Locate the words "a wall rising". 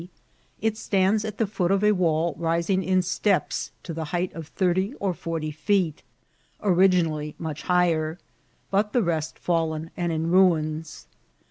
1.83-2.81